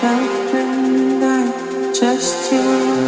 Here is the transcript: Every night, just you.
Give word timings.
Every 0.00 0.64
night, 1.18 1.92
just 1.92 2.52
you. 2.52 3.07